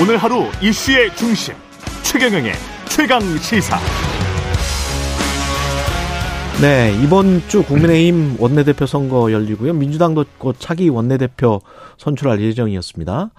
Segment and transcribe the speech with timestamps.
[0.00, 1.54] 오늘 하루 이슈의 중심
[2.02, 2.52] 최경영의
[2.88, 3.78] 최강 시사.
[6.62, 9.74] 네, 이번 주 국민의힘 원내대표 선거 열리고요.
[9.74, 11.60] 민주당도 곧 차기 원내대표
[11.98, 13.30] 선출할 예정이었습니다.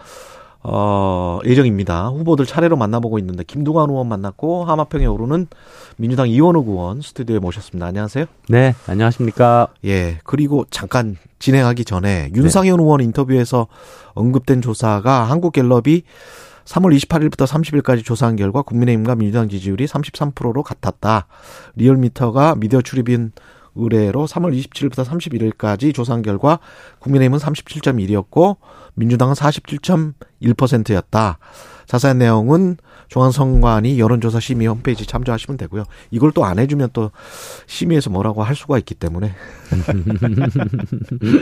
[0.64, 2.08] 어, 예정입니다.
[2.08, 5.48] 후보들 차례로 만나보고 있는데 김두관 의원 만났고 하마평에 오르는
[5.98, 7.86] 민주당 이원우 의원 스튜디오에 모셨습니다.
[7.86, 8.26] 안녕하세요.
[8.48, 9.68] 네, 안녕하십니까.
[9.86, 12.84] 예, 그리고 잠깐 진행하기 전에 윤상현 네.
[12.84, 13.68] 의원 인터뷰에서
[14.14, 16.04] 언급된 조사가 한국갤럽이
[16.64, 21.28] 3월 28일부터 30일까지 조사한 결과 국민의힘과 민주당 지지율이 33%로 같았다.
[21.76, 23.34] 리얼미터가 미디어 출입인
[23.76, 26.60] 의뢰로 3월 27일부터 31일까지 조사한 결과
[27.00, 28.58] 국민의힘은 37.1이었고
[28.96, 31.38] 민주당은 47.1%였다.
[31.86, 32.78] 자세한 내용은
[33.10, 35.84] 중앙선관위 여론조사 심의 홈페이지 참조하시면 되고요.
[36.12, 37.12] 이걸 또 안 해주면 또
[37.68, 39.34] 심의에서 뭐라고 할 수가 있기 때문에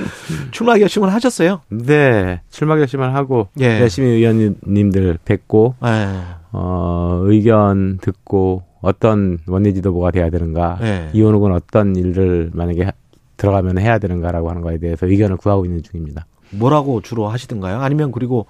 [0.52, 1.62] 출마 결심을 하셨어요?
[1.70, 3.80] 네, 출마 결심을 하고 예.
[3.82, 6.08] 열심히 의원님들 뵙고 예.
[6.52, 11.10] 어, 의견 듣고 어떤 원내 지도부가 돼야 되는가, 예.
[11.14, 12.92] 이원욱은 어떤 일을 만약에
[13.38, 16.26] 들어가면 해야 되는가라고 하는 거에 대해서 의견을 구하고 있는 중입니다.
[16.52, 17.80] 뭐라고 주로 하시던가요?
[17.80, 18.46] 아니면 그리고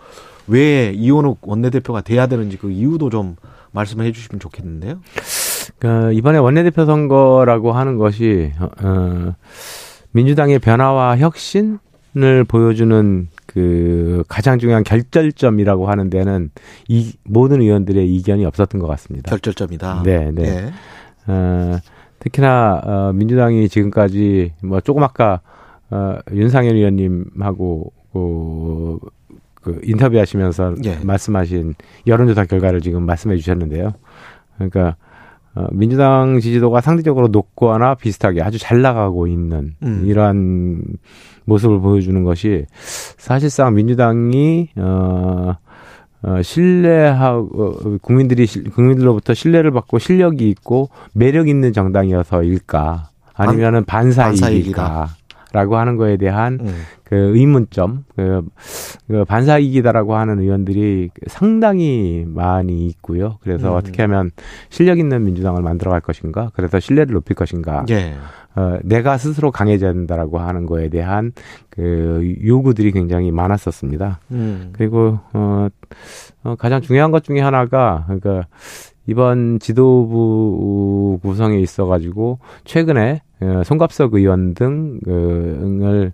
[0.47, 3.35] 왜 이원욱 원내대표가 돼야 되는지 그 이유도 좀
[3.71, 4.99] 말씀을 해주시면 좋겠는데요.
[5.79, 9.35] 그 이번에 원내대표 선거라고 하는 것이 어, 어,
[10.11, 11.79] 민주당의 변화와 혁신
[12.17, 16.51] 을 보여주는 그 가장 중요한 결절점이라고 하는 데는
[16.89, 19.29] 이 모든 의원들의 이견이 없었던 것 같습니다.
[19.29, 20.03] 결절점이다.
[20.03, 20.43] 네, 네.
[20.43, 20.71] 네.
[21.27, 21.77] 어,
[22.19, 25.39] 특히나 어, 민주당이 지금까지 뭐 조금 아까
[25.89, 28.99] 어, 윤상현 의원님하고 그,
[29.61, 30.97] 그 인터뷰하시면서 예.
[31.03, 31.75] 말씀하신
[32.07, 33.93] 여론조사 결과를 지금 말씀해 주셨는데요.
[34.55, 34.97] 그러니까
[35.55, 40.03] 어, 민주당 지지도가 상대적으로 높거나 비슷하게 아주 잘 나가고 있는 음.
[40.05, 40.81] 이러한
[41.45, 42.65] 모습을 보여주는 것이
[43.17, 45.55] 사실상 민주당이 어,
[46.23, 53.09] 어 신뢰하고 어, 국민들이 국민들로부터 신뢰를 받고 실력이 있고 매력 있는 정당이어서일까?
[53.33, 55.09] 아니면은 반사이익일까
[55.51, 56.73] 라고 하는 거에 대한 음.
[57.03, 58.41] 그 의문점, 그,
[59.07, 63.37] 그 반사이기다라고 하는 의원들이 상당히 많이 있고요.
[63.41, 63.75] 그래서 음.
[63.75, 64.31] 어떻게 하면
[64.69, 68.13] 실력 있는 민주당을 만들어 갈 것인가, 그래서 신뢰를 높일 것인가, 예.
[68.55, 71.31] 어, 내가 스스로 강해져야 된다라고 하는 거에 대한
[71.69, 74.19] 그 요구들이 굉장히 많았었습니다.
[74.31, 74.73] 음.
[74.73, 75.67] 그리고 어,
[76.43, 78.47] 어 가장 중요한 것 중에 하나가 그러니까
[79.07, 86.11] 이번 지도부 구성에 있어 가지고 최근에 어, 송갑석 의원 등을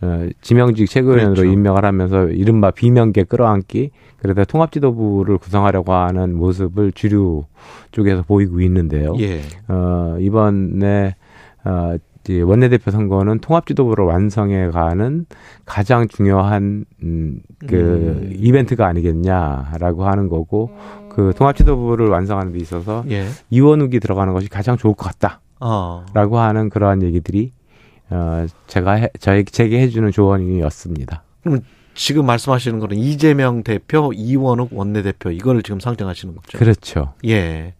[0.00, 1.50] 어, 지명직 최고위원으로 그렇죠.
[1.50, 3.90] 임명을 하면서 이른바 비명계 끌어안기
[4.20, 7.44] 그래서 통합지도부를 구성하려고 하는 모습을 주류
[7.90, 9.14] 쪽에서 보이고 있는데요.
[9.18, 9.40] 예.
[9.68, 11.16] 어, 이번에
[11.64, 11.96] 어,
[12.34, 15.26] 원내대표 선거는 통합지도부를 완성해 가는
[15.64, 18.32] 가장 중요한 음, 그 음.
[18.36, 20.70] 이벤트가 아니겠냐라고 하는 거고
[21.10, 23.26] 그 통합지도부를 완성하는 데 있어서 예.
[23.50, 25.40] 이원욱이 들어가는 것이 가장 좋을 것 같다.
[25.60, 26.06] 어.
[26.14, 27.52] 라고 하는 그러한 얘기들이
[28.10, 31.22] 어, 제가 해, 저희 제게 해주는 조언이었습니다.
[31.42, 31.60] 그럼
[31.94, 36.56] 지금 말씀하시는 거는 이재명 대표, 이원욱 원내대표 이거를 지금 상정하시는 거죠?
[36.56, 37.14] 그렇죠.
[37.26, 37.74] 예.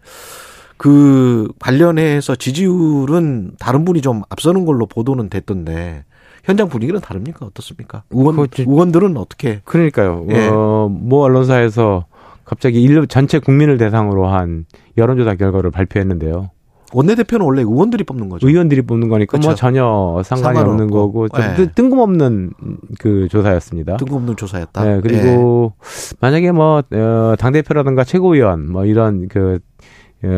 [0.79, 6.05] 그 관련해서 지지율은 다른 분이 좀 앞서는 걸로 보도는 됐던데
[6.45, 7.45] 현장 분위기는 다릅니까?
[7.45, 8.05] 어떻습니까?
[8.11, 9.61] 의원 그, 의원들은 어떻게?
[9.65, 10.27] 그러니까요.
[10.31, 10.49] 예.
[10.49, 12.07] 어, 모 언론사에서
[12.45, 14.65] 갑자기 일 전체 국민을 대상으로 한
[14.97, 16.51] 여론조사 결과를 발표했는데요.
[16.93, 18.49] 원내대표는 원래 의원들이 뽑는 거죠.
[18.49, 19.49] 의원들이 뽑는 거니까 뭐 그렇죠.
[19.49, 20.59] 뭐 전혀 상관이.
[20.59, 21.71] 없는 거고 네.
[21.75, 22.53] 뜬금없는
[22.99, 23.99] 그 조사였습니다.
[23.99, 24.85] 뜬금없는 조사였다.
[24.85, 26.17] 네, 그리고 네.
[26.21, 29.78] 만약에 뭐 어, 당 대표라든가 최고위원 뭐 이런 그 어,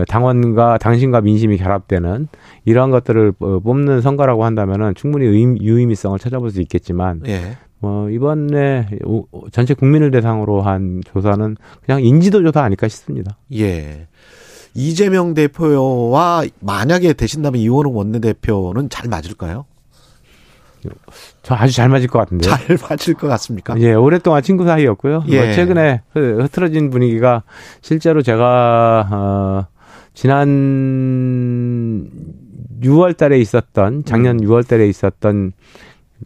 [0.08, 2.28] 당원과 당신과 민심이 결합되는
[2.64, 7.56] 이러한 것들을 어, 뽑는 선거라고 한다면은 충분히 유의미성을 찾아볼 수 있겠지만 예.
[7.78, 8.88] 뭐 이번에
[9.52, 13.38] 전체 국민을 대상으로 한 조사는 그냥 인지도 조사 아닐까 싶습니다.
[13.54, 14.06] 예.
[14.74, 19.64] 이재명 대표와 만약에 되신다면 이원웅 원내대표는 잘 맞을까요?
[21.42, 22.50] 저 아주 잘 맞을 것 같은데요.
[22.50, 23.78] 잘 맞을 것 같습니까?
[23.80, 25.20] 예, 오랫동안 친구 사이였고요.
[25.20, 25.44] 뭐 예.
[25.44, 27.42] 뭐 최근에 흐트러진 분위기가
[27.80, 29.66] 실제로 제가 어
[30.14, 32.08] 지난
[32.82, 34.46] 6월 달에 있었던 작년 음.
[34.46, 35.52] 6월 달에 있었던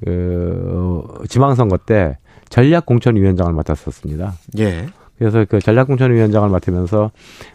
[0.05, 2.19] 그 지방선거 때
[2.49, 4.34] 전략공천위원장을 맡았었습니다.
[4.58, 4.87] 예.
[5.19, 7.11] 그래서 그 전략공천위원장을 맡으면서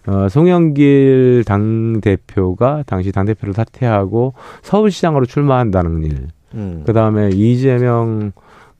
[0.07, 6.27] 어 송영길 당 대표가 당시 당 대표를 사퇴하고 서울시장으로 출마한다는 일.
[6.53, 6.83] 음.
[6.85, 8.31] 그 다음에 이재명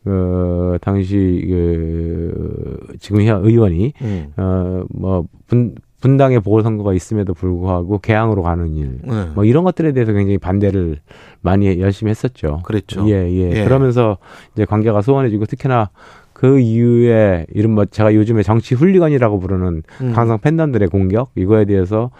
[0.03, 4.33] 그 당시 그 지금 현 의원이 음.
[4.37, 9.25] 어뭐 분 분당의 보궐선거가 있음에도 불구하고 개항으로 가는 일, 네.
[9.35, 10.99] 뭐 이런 것들에 대해서 굉장히 반대를
[11.41, 12.61] 많이 열심히 했었죠.
[12.63, 13.05] 그랬죠.
[13.09, 13.51] 예, 예.
[13.51, 13.63] 예.
[13.65, 14.17] 그러면서
[14.53, 15.89] 이제 관계가 소원해지고 특히나
[16.31, 20.13] 그 이후에 이른바 뭐 제가 요즘에 정치 훌리건이라고 부르는 음.
[20.13, 22.11] 강성 팬덤들의 공격 이거에 대해서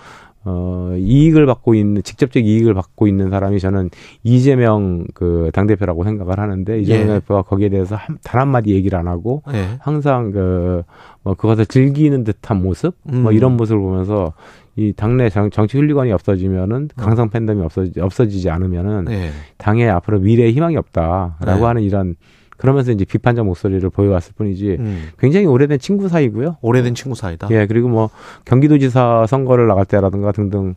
[0.45, 3.89] 어, 이익을 받고 있는, 직접적 이익을 받고 있는 사람이 저는
[4.23, 7.19] 이재명 그 당대표라고 생각을 하는데, 이재명 예.
[7.19, 9.77] 대표가 거기에 대해서 한, 단 한마디 얘기를 안 하고, 예.
[9.79, 10.83] 항상 그,
[11.23, 12.95] 뭐, 그것을 즐기는 듯한 모습?
[13.03, 13.23] 뭐 음.
[13.23, 14.33] 뭐 이런 모습을 보면서,
[14.75, 17.01] 이 당내 정, 정치 훌리관이 없어지면은 어.
[17.01, 19.31] 강성 팬덤이 없어지, 없어지지 않으면은 예.
[19.57, 21.65] 당에 앞으로 미래에 희망이 없다라고 예.
[21.65, 22.15] 하는 이런
[22.59, 25.09] 그러면서 이제 비판적 목소리를 보여왔을 뿐이지 음.
[25.17, 26.57] 굉장히 오래된 친구 사이고요.
[26.61, 27.47] 오래된 친구 사이다.
[27.51, 28.09] 예, 그리고 뭐
[28.45, 30.75] 경기도지사 선거를 나갈 때라든가 등등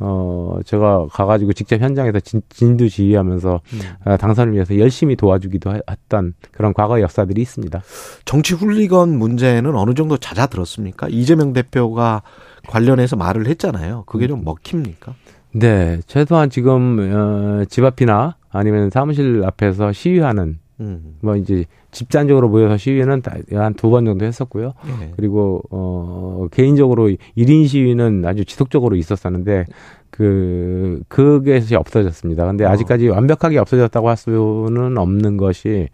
[0.00, 3.80] 어 제가 가가지고 직접 현장에서 진, 진두 지휘하면서 음.
[4.04, 7.82] 어, 당선을 위해서 열심히 도와주기도 했던 그런 과거 역사들이 있습니다.
[8.24, 11.08] 정치 훌리건 문제는 어느 정도 잦아들었습니까?
[11.10, 12.22] 이재명 대표가
[12.66, 14.04] 관련해서 말을 했잖아요.
[14.06, 15.14] 그게 좀 먹힙니까?
[15.52, 21.16] 네, 최소한 지금 어, 집 앞이나 아니면 사무실 앞에서 시위하는 음.
[21.20, 23.22] 뭐 이제 집단적으로 모여서 시위는
[23.52, 24.72] 한 두 번 정도 했었고요.
[25.00, 25.12] 네.
[25.16, 29.66] 그리고 어 개인적으로 1인 시위는 아주 지속적으로 있었었는데
[30.10, 32.46] 그 그게 없어졌습니다.
[32.46, 32.68] 근데 어.
[32.70, 35.88] 아직까지 완벽하게 없어졌다고 할 수는 없는 것이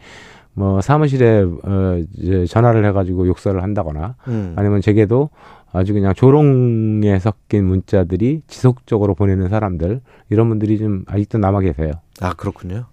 [0.55, 4.55] 뭐 사무실에 어 이제 전화를 해 가지고 욕설을 한다거나 음.
[4.57, 5.31] 아니면 제게도
[5.73, 11.93] 아주 그냥 조롱에 섞인 문자들이 지속적으로 보내는 사람들 이런 분들이 좀 아직도 남아 계세요.
[12.21, 12.87] 아 그렇군요.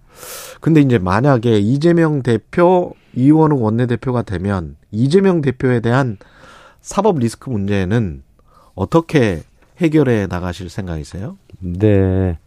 [0.61, 6.17] 근데 이제 만약에 이재명 대표, 이원우 원내대표가 되면 이재명 대표에 대한
[6.81, 8.23] 사법 리스크 문제는
[8.75, 9.41] 어떻게
[9.79, 11.37] 해결해 나가실 생각이세요?
[11.59, 12.37] 네.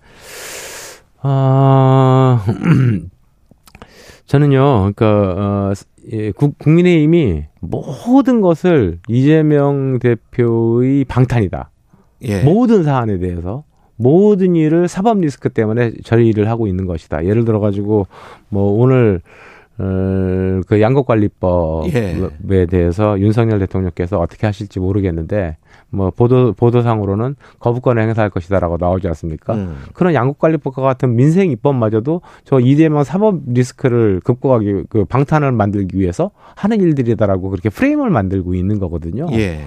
[1.22, 2.44] 아,
[4.26, 5.72] 저는요, 그러니까, 어,
[6.12, 11.70] 예, 국, 국민의힘이 모든 것을 이재명 대표의 방탄이다.
[12.22, 12.42] 예.
[12.42, 13.64] 모든 사안에 대해서
[14.00, 17.24] 모든 일을 사법 리스크 때문에 저희를 하고 있는 것이다.
[17.26, 18.06] 예를 들어 가지고
[18.48, 19.20] 뭐 오늘
[19.78, 21.90] 어, 그 양곡관리법에
[22.50, 22.66] 예.
[22.66, 25.56] 대해서 윤석열 대통령께서 어떻게 하실지 모르겠는데
[25.88, 29.54] 뭐 보도 보도상으로는 거부권을 행사할 것이다라고 나오지 않습니까?
[29.54, 29.76] 음.
[29.94, 36.80] 그런 양곡관리법과 같은 민생 입법마저도 저 이재명 사법 리스크를 극복하기 그 방탄을 만들기 위해서 하는
[36.80, 39.28] 일들이다라고 그렇게 프레임을 만들고 있는 거거든요.
[39.32, 39.60] 예.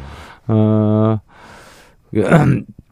[0.47, 1.19] 어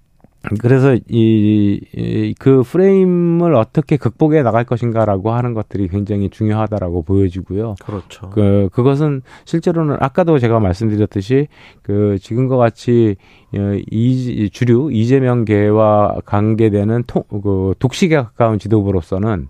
[0.59, 7.75] 그래서 이, 이, 그 프레임을 어떻게 극복해 나갈 것인가라고 하는 것들이 굉장히 중요하다라고 보여지고요.
[7.83, 8.31] 그렇죠.
[8.31, 11.47] 그, 그것은 실제로는 아까도 제가 말씀드렸듯이
[11.83, 13.17] 그 지금과 같이
[13.55, 19.47] 어, 이, 주류 이재명계와 관계되는 통, 그 독식에 가까운 지도부로서는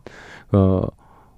[0.52, 0.82] 어,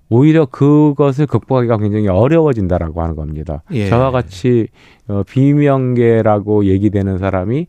[0.09, 3.63] 오히려 그것을 극복하기가 굉장히 어려워진다라고 하는 겁니다.
[3.71, 3.87] 예.
[3.87, 4.67] 저와 같이
[5.07, 7.67] 어, 비명계라고 얘기되는 사람이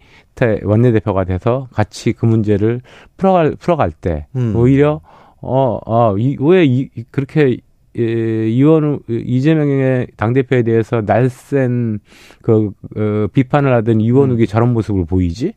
[0.64, 2.80] 원내대표가 돼서 같이 그 문제를
[3.16, 4.54] 풀어갈 풀어갈 때 음.
[4.56, 5.00] 오히려
[5.40, 7.58] 어어왜 이, 그렇게
[7.96, 12.00] 예, 이원 이재명의 당 대표에 대해서 날쌘
[12.42, 14.46] 그 어, 비판을 하던 이원욱이 음.
[14.46, 15.54] 저런 모습을 보이지?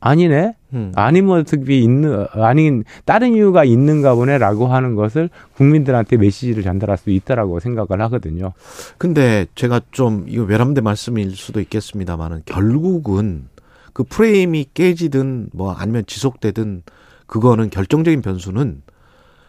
[0.00, 0.54] 아니네.
[0.74, 0.92] 음.
[0.94, 7.60] 아닌 모습이 있는 아닌 다른 이유가 있는가 보네라고 하는 것을 국민들한테 메시지를 전달할 수 있다라고
[7.60, 8.52] 생각을 하거든요.
[8.98, 13.48] 근데 제가 좀 이거 외람된 말씀일 수도 있겠습니다만은 결국은
[13.92, 16.82] 그 프레임이 깨지든 뭐 아니면 지속되든
[17.26, 18.82] 그거는 결정적인 변수는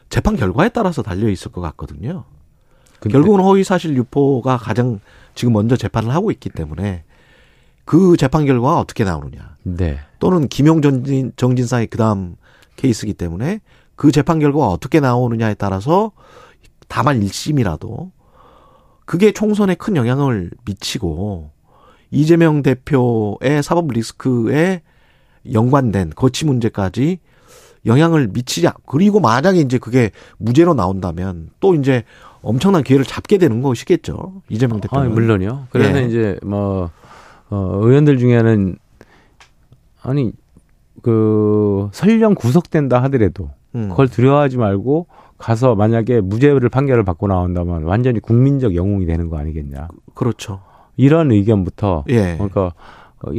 [0.10, 2.24] 재판 결과에 따라서 달려 있을 것 같거든요.
[3.12, 5.00] 결국은 허위 사실 유포가 가장
[5.36, 7.04] 지금 먼저 재판을 하고 있기 때문에
[7.86, 9.56] 그 재판 결과가 어떻게 나오느냐.
[9.64, 10.00] 네.
[10.20, 12.36] 또는 김용 정진, 정진사의 그 다음
[12.76, 13.62] 케이스이기 때문에
[13.96, 16.12] 그 재판 결과가 어떻게 나오느냐에 따라서
[16.88, 18.12] 다만 1심이라도
[19.06, 21.50] 그게 총선에 큰 영향을 미치고
[22.12, 24.82] 이재명 대표의 사법 리스크에
[25.52, 27.20] 연관된 거치 문제까지
[27.86, 32.04] 영향을 미치지 그리고 만약에 이제 그게 무죄로 나온다면 또 이제
[32.42, 35.06] 엄청난 기회를 잡게 되는 것이겠죠 이재명 대표는.
[35.06, 35.68] 아, 물론요.
[35.70, 36.06] 그래서 예.
[36.06, 36.92] 이제 뭐
[37.50, 38.78] 어, 의원들 중에는
[40.08, 40.32] 아니
[41.02, 43.90] 그 설령 구속된다 하더라도 음.
[43.90, 49.90] 그걸 두려워하지 말고 가서 만약에 무죄를 판결을 받고 나온다면 완전히 국민적 영웅이 되는 거 아니겠냐.
[50.16, 50.62] 그렇죠.
[50.96, 52.36] 이런 의견부터 예.
[52.38, 52.72] 그러니까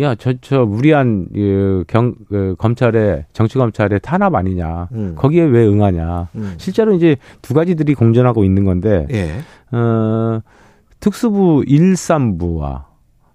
[0.00, 4.88] 야, 저, 저, 무리한, 그, 경, 그, 검찰의, 정치검찰의 탄압 아니냐.
[4.90, 5.14] 음.
[5.16, 6.28] 거기에 왜 응하냐.
[6.34, 6.54] 음.
[6.58, 9.76] 실제로 이제 두 가지들이 공존하고 있는 건데, 예.
[9.76, 10.40] 어,
[10.98, 12.88] 특수부 1, 3부와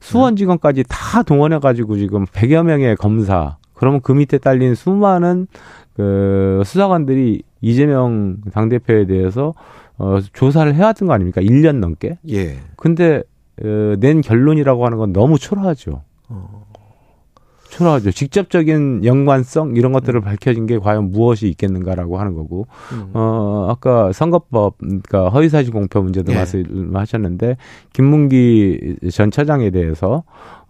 [0.03, 5.47] 수원지검까지 다 동원해가지고 지금 100여 명의 검사, 그러면 그 밑에 딸린 수많은
[5.95, 9.53] 그 수사관들이 이재명 당대표에 대해서
[9.97, 11.41] 어, 조사를 해왔던 거 아닙니까?
[11.41, 12.17] 1년 넘게.
[12.29, 12.57] 예.
[12.75, 13.23] 근데
[13.63, 16.01] 어, 낸 결론이라고 하는 건 너무 초라하죠.
[16.29, 16.65] 어.
[17.73, 18.11] 초라하죠.
[18.11, 20.21] 직접적인 연관성 이런 것들을 음.
[20.21, 23.09] 밝혀진 게 과연 무엇이 있겠는가라고 하는 거고, 음.
[23.13, 26.35] 어 아까 선거법 그러니까 허위사실 공표 문제도 예.
[26.35, 27.57] 말씀하셨는데
[27.91, 30.23] 김문기 전 처장에 대해서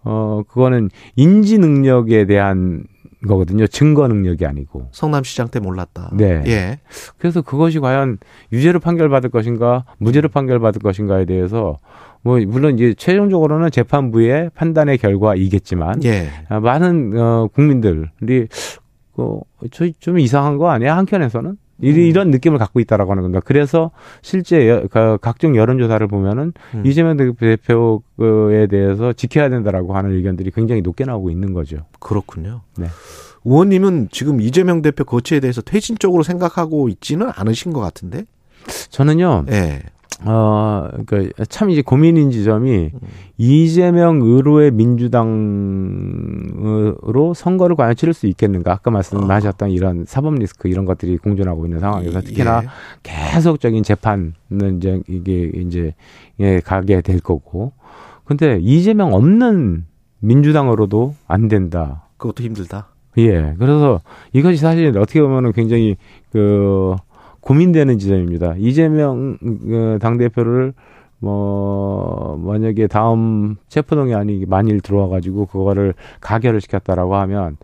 [0.05, 2.85] 어 그거는 인지 능력에 대한
[3.27, 3.67] 거거든요.
[3.67, 4.87] 증거 능력이 아니고.
[4.91, 6.11] 성남시장 때 몰랐다.
[6.13, 6.41] 네.
[6.47, 6.79] 예.
[7.17, 8.17] 그래서 그것이 과연
[8.53, 11.77] 유죄로 판결받을 것인가, 무죄로 판결받을 것인가에 대해서
[12.23, 16.29] 뭐 물론 이제 최종적으로는 재판부의 판단의 결과이겠지만 예.
[16.49, 18.47] 아, 많은 어 국민들이
[19.17, 19.41] 어
[19.99, 21.57] 좀 이상한 거 아니야 한켠에서는 음.
[21.83, 23.41] 이런 느낌을 갖고 있다라고 하는 겁니다.
[23.43, 26.85] 그래서 실제 그 각종 여론조사를 보면은 음.
[26.85, 31.85] 이재명 대표에 대해서 지켜야 된다라고 하는 의견들이 굉장히 높게 나오고 있는 거죠.
[31.99, 32.61] 그렇군요.
[32.77, 32.87] 네.
[33.45, 38.23] 의원님은 지금 이재명 대표 거취에 대해서 퇴진 쪽으로 생각하고 있지는 않으신 것 같은데?
[38.89, 39.45] 저는요.
[39.47, 39.81] 네.
[40.25, 42.99] 어, 그러니까 참 이제 고민인 지점이 음.
[43.37, 45.33] 이재명 의료의 민주당으로
[47.33, 48.71] 선거를 과연 치를 수 있겠는가?
[48.71, 49.71] 아까 말씀하셨던 어.
[49.71, 52.67] 이런 사법 리스크 이런 것들이 공존하고 있는 상황에서 특히나 예.
[53.03, 54.33] 계속적인 재판은
[54.77, 55.93] 이제 이게 이제
[56.39, 57.73] 예, 가게 될 거고.
[58.25, 59.85] 근데 이재명 없는
[60.19, 62.07] 민주당으로도 안 된다.
[62.17, 62.87] 그것도 힘들다.
[63.17, 63.55] 예.
[63.59, 63.99] 그래서
[64.31, 65.97] 이것이 사실 어떻게 보면은 굉장히
[66.31, 66.95] 그
[67.43, 68.55] 고민되는 지점입니다.
[68.57, 70.73] 이재명 그 당대표를
[71.19, 77.57] 뭐 만약에 다음 체포동의 안이 만일 들어와 가지고 그거를 가결을 시켰다라고 하면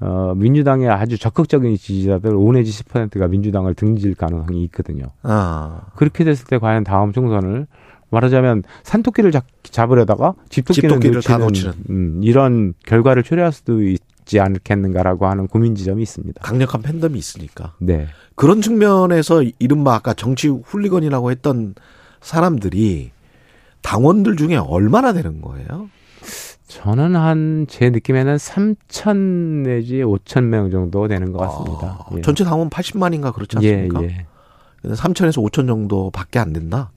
[0.00, 5.04] 어 민주당의 아주 적극적인 지지자들 5 내지 10%가 민주당을 등질 가능성이 있거든요.
[5.22, 5.82] 아.
[5.96, 7.66] 그렇게 됐을 때 과연 다음 총선을
[8.10, 14.40] 말하자면 산토끼를 잡, 잡으려다가 집토끼를 놓치는, 다 놓치는 음, 이런 결과를 초래할 수도 있, 있지
[14.40, 16.42] 않겠는가라고 하는 고민 지점이 있습니다.
[16.42, 17.74] 강력한 팬덤이 있으니까.
[17.78, 18.06] 네.
[18.42, 21.76] 그런 측면에서 이른바 아까 정치 훌리건이라고 했던
[22.20, 23.12] 사람들이
[23.82, 25.88] 당원들 중에 얼마나 되는 거예요?
[26.66, 29.16] 저는 한 제 느낌에는 3천
[29.62, 31.98] 내지 5천 명 정도 되는 것 같습니다.
[32.00, 32.20] 아, 예.
[32.22, 34.02] 전체 당원 80만인가 그렇지 않습니까?
[34.02, 34.88] 예, 예.
[34.88, 36.90] 3천에서 5천 정도밖에 안 된다.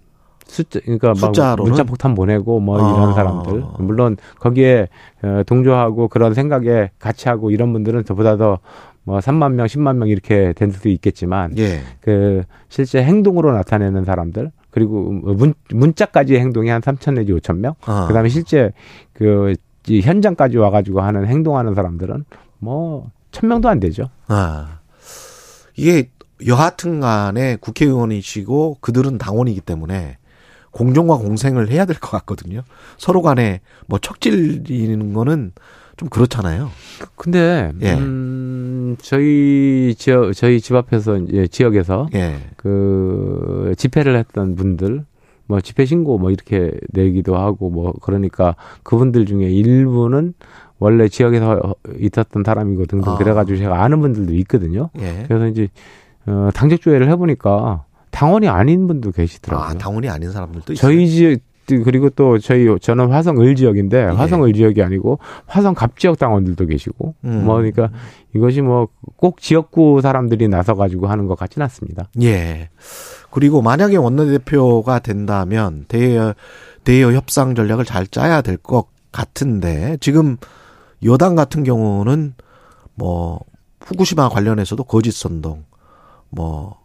[0.47, 2.91] 숫자 그러니까 숫자로 문자 폭탄 보내고 뭐 아.
[2.91, 4.87] 이런 사람들 물론 거기에
[5.21, 8.59] 어, 동조하고 그런 생각에 같이 하고 이런 분들은 저보다 더
[9.05, 11.79] 뭐 3만 명, 10만 명 이렇게 된 수도 있겠지만 예.
[12.01, 17.75] 그 실제 행동으로 나타내는 사람들 그리고 문, 문자까지 행동이 한 3천 내지 5천 명.
[17.85, 18.07] 아.
[18.07, 18.73] 그다음에 실제
[19.13, 19.53] 그
[19.87, 22.25] 현장까지 와가지고 하는 행동하는 사람들은
[22.59, 24.09] 뭐 천 명도 안 되죠.
[24.27, 24.79] 아
[25.75, 26.09] 이게
[26.47, 30.17] 여하튼 간에 국회의원이시고 그들은 당원이기 때문에
[30.71, 32.61] 공정과 공생을 해야 될 것 같거든요.
[32.97, 35.51] 서로 간에 뭐 척질리는 거는
[35.97, 36.69] 좀 그렇잖아요.
[37.15, 37.93] 근데 예.
[37.93, 42.35] 음, 저희 지역 저희 집 앞에서 이제 지역에서 예.
[42.57, 45.05] 그 집회를 했던 분들
[45.47, 50.33] 뭐 집회 신고 뭐 이렇게 내기도 하고 뭐 그러니까 그분들 중에 일부는
[50.79, 53.17] 원래 지역에서 있었던 사람이고 등등 아.
[53.17, 54.89] 그래가지고 제가 아는 분들도 있거든요.
[54.99, 55.23] 예.
[55.27, 55.69] 그래서 이제
[56.25, 59.67] 어, 당직 조회를 해보니까 당원이 아닌 분도 계시더라고요.
[59.67, 60.81] 아, 당원이 아닌 사람들도 있어요.
[60.81, 64.03] 저희 지역 그리고 또 저희 저는 화성 을 지역인데 예.
[64.03, 67.45] 화성 을 지역이 아니고 화성 갑 지역 당원들도 계시고 음.
[67.45, 67.89] 뭐 그러니까
[68.33, 72.09] 이것이 뭐 꼭 지역구 사람들이 나서 가지고 하는 것 같지는 않습니다.
[72.21, 72.69] 예.
[73.31, 76.33] 그리고 만약에 원내대표가 된다면 대여
[76.83, 80.37] 대여 협상 전략을 잘 짜야 될 것 같은데 지금
[81.03, 82.33] 여당 같은 경우는
[82.93, 83.39] 뭐
[83.81, 85.63] 후쿠시마 관련해서도 거짓 선동
[86.29, 86.77] 뭐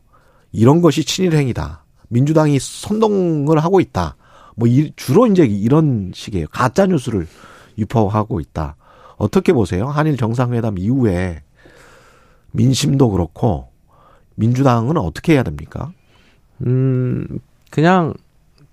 [0.52, 1.84] 이런 것이 친일 행위다.
[2.08, 4.16] 민주당이 선동을 하고 있다.
[4.60, 6.46] 뭐 이, 주로 이제 이런 식이에요.
[6.52, 7.26] 가짜 뉴스를
[7.78, 8.76] 유포하고 있다.
[9.16, 9.86] 어떻게 보세요?
[9.86, 11.42] 한일 정상회담 이후에
[12.52, 13.68] 민심도 그렇고
[14.36, 15.92] 민주당은 어떻게 해야 됩니까?
[16.66, 17.40] 음,
[17.70, 18.14] 그냥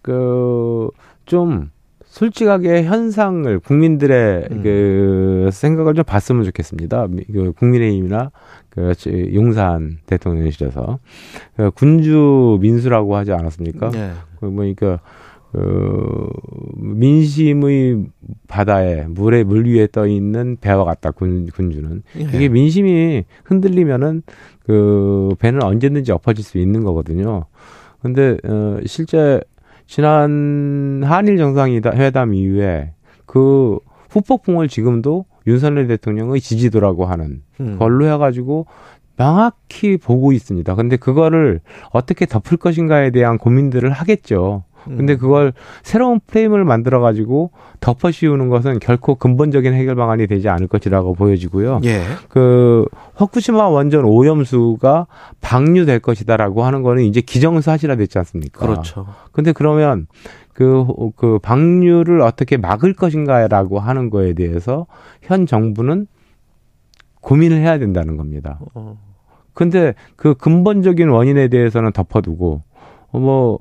[0.02, 0.90] 그
[1.28, 1.70] 좀
[2.06, 4.64] 솔직하게 현상을 국민들의 음.
[4.64, 7.08] 그 생각을 좀 봤으면 좋겠습니다.
[7.32, 8.32] 그 국민의힘이나
[8.70, 8.94] 그
[9.36, 11.00] 용산 대통령이시라서
[11.58, 13.90] 그 군주 민수라고 하지 않았습니까?
[13.92, 14.14] 네.
[14.40, 15.00] 그 뭐니까
[15.52, 16.30] 그
[16.78, 18.06] 민심의
[18.48, 22.22] 바다에 물에 물 위에 떠 있는 배와 같다 군 군주는 예.
[22.22, 24.24] 이게 민심이 흔들리면은
[24.66, 27.46] 그 배는 언제든지 엎어질 수 있는 거거든요.
[28.02, 29.42] 근데 어 실제
[29.86, 32.94] 지난 한일 정상회담 이후에
[33.26, 37.78] 그 후폭풍을 지금도 윤석열 대통령의 지지도라고 하는 음.
[37.80, 38.68] 걸로 해가지고
[39.16, 40.76] 명확히 보고 있습니다.
[40.76, 41.62] 근데 그거를
[41.92, 44.64] 어떻게 덮을 것인가에 대한 고민들을 하겠죠.
[44.88, 45.18] 근데 음.
[45.18, 45.54] 그걸
[45.84, 51.82] 새로운 프레임을 만들어 가지고 덮어 씌우는 것은 결코 근본적인 해결 방안이 되지 않을 것이라고 보여지고요.
[51.86, 52.02] 예.
[52.30, 55.08] 그 후쿠시마 원전 오염수가
[55.42, 58.66] 방류될 것이다라고 하는 거는 이제 기정사실화 됐지 않습니까?
[58.66, 59.08] 그렇죠.
[59.32, 60.08] 근데 그러면
[60.54, 64.88] 그, 그 방류를 어떻게 막을 것인가라고 하는 거에 대해서
[65.22, 66.08] 현 정부는
[67.22, 68.60] 고민을 해야 된다는 겁니다.
[68.74, 68.98] 어.
[69.54, 72.62] 근데 그 근본적인 원인에 대해서는 덮어두고
[73.12, 73.60] 어, 뭐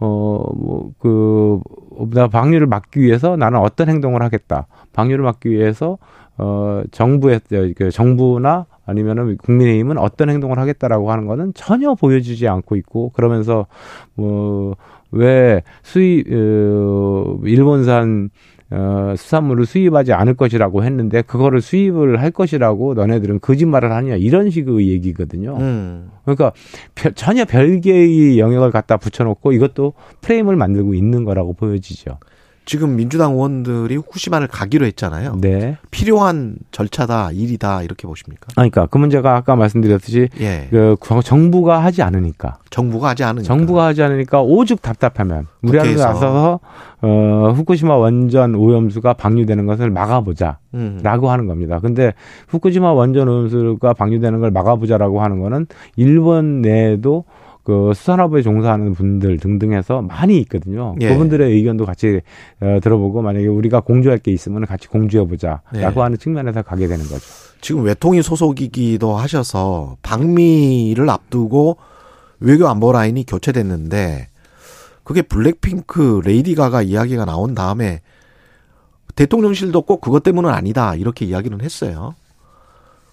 [0.00, 1.60] 어, 뭐, 그,
[2.10, 4.66] 나 방류를 막기 위해서 나는 어떤 행동을 하겠다.
[4.92, 5.98] 방류를 막기 위해서,
[6.36, 7.40] 어, 정부의,
[7.76, 13.66] 그 정부나 아니면은 국민의힘은 어떤 행동을 하겠다라고 하는 거는 전혀 보여주지 않고 있고, 그러면서,
[14.14, 14.76] 뭐,
[15.10, 18.30] 왜 수입, 어, 일본산
[18.70, 24.88] 어, 수산물을 수입하지 않을 것이라고 했는데 그거를 수입을 할 것이라고 너네들은 거짓말을 하냐 이런 식의
[24.88, 25.56] 얘기거든요.
[25.56, 26.10] 음.
[26.24, 26.52] 그러니까
[26.94, 32.18] 별, 전혀 별개의 영역을 갖다 붙여놓고 이것도 프레임을 만들고 있는 거라고 보여지죠.
[32.68, 35.38] 지금 민주당 의원들이 후쿠시마를 가기로 했잖아요.
[35.40, 35.78] 네.
[35.90, 38.46] 필요한 절차다, 일이다 이렇게 보십니까?
[38.54, 40.68] 그러니까 그 문제가 아까 말씀드렸듯이 예.
[40.68, 42.58] 그 정부가 하지 않으니까.
[42.68, 43.46] 정부가 하지 않으니까.
[43.46, 46.60] 정부가 하지 않으니까 오죽 답답하면 우리한테 나서서
[47.00, 51.00] 어 후쿠시마 원전 오염수가 방류되는 것을 막아보자라고 음.
[51.02, 51.78] 하는 겁니다.
[51.80, 52.12] 근데
[52.48, 57.24] 후쿠시마 원전 오염수가 방류되는 걸 막아보자라고 하는 거는 일본 내에도
[57.68, 60.96] 그 수산업에 종사하는 분들 등등 해서 많이 있거든요.
[61.02, 61.10] 예.
[61.10, 62.22] 그분들의 의견도 같이
[62.62, 65.84] 어, 들어보고 만약에 우리가 공조할 게 있으면 같이 공조해 보자라고 예.
[65.84, 67.20] 하는 측면에서 가게 되는 거죠.
[67.60, 71.76] 지금 외통위 소속이기도 하셔서 방미를 앞두고
[72.40, 74.28] 외교 안보 라인이 교체됐는데
[75.04, 78.00] 그게 블랙핑크 레이디 가가 이야기가 나온 다음에
[79.14, 82.14] 대통령실도 꼭 그것 때문은 아니다 이렇게 이야기는 했어요.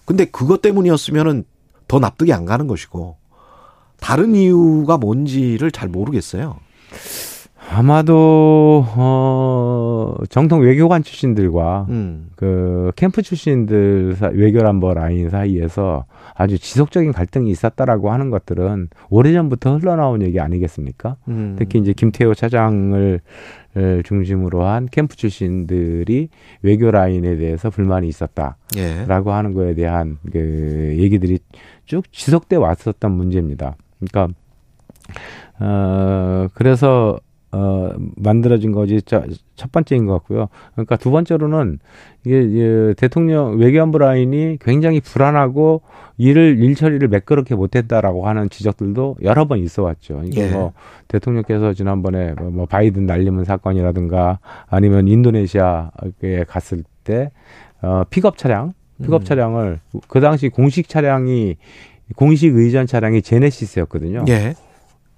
[0.06, 1.44] 근데 그것 때문이었으면은
[1.88, 3.18] 더 납득이 안 가는 것이고
[4.00, 6.56] 다른 이유가 뭔지를 잘 모르겠어요.
[7.68, 12.28] 아마도 어 정통 외교관 출신들과 음.
[12.36, 20.22] 그 캠프 출신들 사, 외교란버 라인 사이에서 아주 지속적인 갈등이 있었다라고 하는 것들은 오래전부터 흘러나온
[20.22, 21.16] 얘기 아니겠습니까?
[21.28, 21.56] 음.
[21.58, 23.20] 특히 이제 김태호 차장을
[24.04, 26.28] 중심으로 한 캠프 출신들이
[26.62, 29.04] 외교 라인에 대해서 불만이 있었다라고 예.
[29.08, 31.40] 하는 거에 대한 그 얘기들이
[31.84, 33.76] 쭉 지속돼 왔었던 문제입니다.
[33.98, 34.28] 그러니까
[35.60, 37.18] 어 그래서
[37.52, 40.48] 어 만들어진 거지 첫 번째인 것 같고요.
[40.72, 41.78] 그러니까 두 번째로는
[42.24, 45.82] 이게, 이게 대통령 외교안보 라인이 굉장히 불안하고
[46.18, 50.22] 일을 일 처리를 매끄럽게 못했다라고 하는 지적들도 여러 번 있어왔죠.
[50.24, 50.50] 이게 예.
[50.50, 50.72] 뭐
[51.08, 57.30] 대통령께서 지난번에 뭐, 뭐 바이든 날리면 사건이라든가 아니면 인도네시아에 갔을 때
[57.82, 59.24] 어, 픽업 차량, 픽업 음.
[59.24, 61.56] 차량을 그 당시 공식 차량이
[62.14, 64.24] 공식 의전 차량이 제네시스였거든요.
[64.28, 64.54] 예.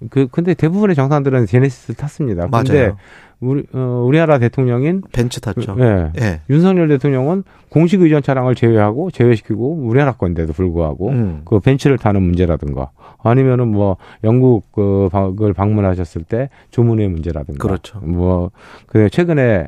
[0.09, 2.47] 그 근데 대부분의 정상들은 제네시스 탔습니다.
[2.47, 2.93] 근데
[3.41, 5.75] 우리 어, 우리나라 대통령인 벤츠 탔죠.
[5.75, 6.11] 그, 예.
[6.21, 6.41] 예.
[6.49, 11.41] 윤석열 대통령은 공식 의전 차량을 제외하고 제외시키고 우리나라 건데도 불구하고 음.
[11.45, 17.99] 그 벤츠를 타는 문제라든가 아니면은 뭐 영국 그을 방문하셨을 때 조문의 문제라든가 그렇죠.
[17.99, 19.67] 뭐그 최근에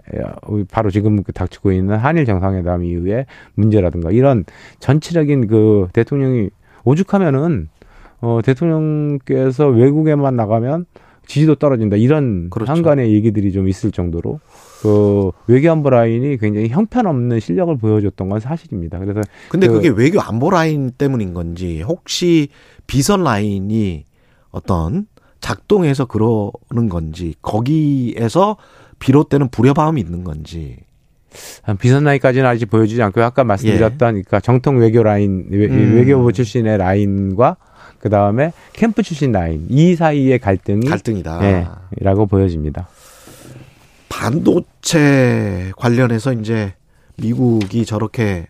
[0.70, 4.46] 바로 지금 그 닥치고 있는 한일 정상회담 이후에 문제라든가 이런
[4.80, 6.50] 전체적인 그 대통령이
[6.84, 7.70] 오죽하면은
[8.22, 10.86] 어 대통령께서 외국에만 나가면
[11.26, 12.72] 지지도 떨어진다 이런 그렇죠.
[12.72, 14.40] 한간의 얘기들이 좀 있을 정도로
[14.82, 19.00] 그 외교안보 라인이 굉장히 형편없는 실력을 보여줬던 건 사실입니다.
[19.00, 22.50] 그래서 근데 그, 그게 외교안보 라인 때문인 건지 혹시
[22.88, 24.06] 비선 라인이
[24.50, 25.08] 어떤
[25.40, 28.58] 작동해서 그러는 건지 거기에서
[29.00, 30.78] 비롯되는 불협화음이 있는 건지
[31.80, 34.22] 비선 라인까지는 아직 보여주지 않고 아까 말씀드렸던 예.
[34.22, 35.96] 그러니까 정통 외교 라인 외, 음.
[35.96, 37.58] 외교부 출신의 라인과
[38.00, 41.44] 그 다음에 캠프 출신 라인 이 사이의 갈등이 갈등이다.
[41.44, 41.68] 예,
[42.00, 42.88] 라고 보여집니다.
[44.10, 46.74] 반도체 관련해서 이제
[47.18, 48.48] 미국이 저렇게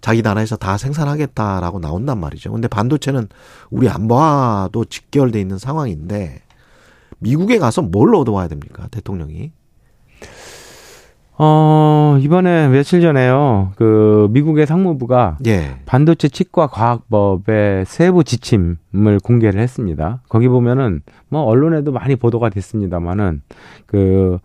[0.00, 2.52] 자기 나라에서 다 생산하겠다라고 나온단 말이죠.
[2.52, 3.28] 근데 반도체는
[3.70, 6.42] 우리 안보와도 직결돼 있는 상황인데
[7.18, 8.88] 미국에 가서 뭘 얻어와야 됩니까?
[8.90, 9.52] 대통령이?
[11.40, 13.72] 어, 이번에 며칠 전에요.
[13.76, 15.76] 그 미국의 상무부가 예.
[15.86, 20.20] 반도체 치과 과학법의 세부 지침을 공개를 했습니다.
[20.28, 23.42] 거기 보면은 뭐 언론에도 많이 보도가 됐습니다만은
[23.86, 24.38] 그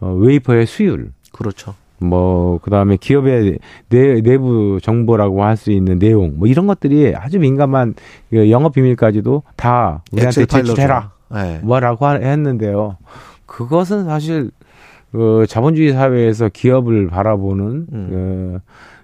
[0.00, 1.74] 어, 웨이퍼의 수율 그렇죠.
[2.00, 3.58] 뭐 그다음에 기업의
[3.90, 7.94] 내, 내부 정보라고 할 수 있는 내용 뭐 이런 것들이 아주 민감한
[8.30, 11.10] 그 영업 비밀까지도 다 우리한테 제출해라.
[11.34, 11.60] 네.
[11.62, 12.96] 뭐라고 했는데요.
[13.44, 14.50] 그것은 사실
[15.12, 18.60] 그 자본주의 사회에서 기업을 바라보는 음.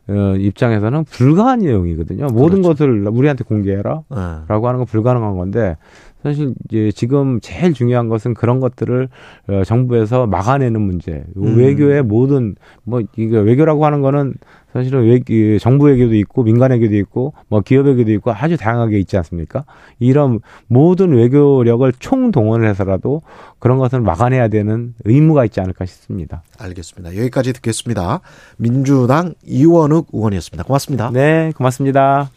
[0.07, 2.27] 그, 어, 입장에서는 불가한 내용이거든요.
[2.27, 2.85] 모든 그렇죠.
[2.85, 4.03] 것을 우리한테 공개해라.
[4.11, 4.17] 네.
[4.49, 5.77] 라고 하는 건 불가능한 건데
[6.25, 9.09] 사실 이제 지금 제일 중요한 것은 그런 것들을
[9.49, 11.23] 어, 정부에서 막아내는 문제.
[11.37, 11.59] 음.
[11.59, 14.35] 외교의 모든 뭐 이게 외교라고 하는 거는
[14.73, 19.19] 사실은 외, 정부 외교도 있고 민간 외교도 있고 뭐 기업 외교도 있고 아주 다양하게 있지
[19.19, 19.67] 않습니까?
[19.99, 23.21] 이런 모든 외교력을 총동원을 해서라도
[23.59, 26.43] 그런 것을 막아내야 되는 의무가 있지 않을까 싶습니다.
[26.59, 27.17] 알겠습니다.
[27.19, 28.21] 여기까지 듣겠습니다.
[28.57, 30.65] 민주당 이원욱 의원이었습니다.
[30.65, 31.11] 고맙습니다.
[31.13, 32.31] 네, 고맙습니다.